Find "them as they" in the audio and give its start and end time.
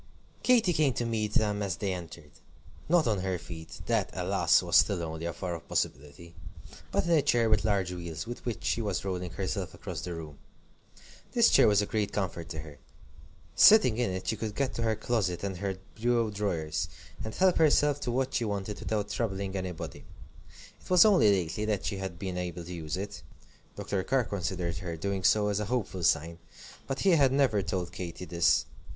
1.35-1.93